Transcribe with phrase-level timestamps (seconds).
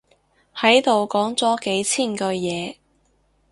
[0.55, 2.75] 喺度講咗千幾句嘢